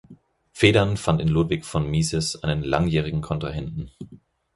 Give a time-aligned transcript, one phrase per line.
[0.51, 3.91] Federn fand in Ludwig von Mises einen langjährigen Kontrahenten.